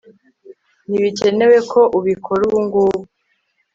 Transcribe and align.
Ntibikenewe 0.87 1.57
ko 1.71 1.79
ubikora 1.97 2.41
ubungubu 2.47 3.01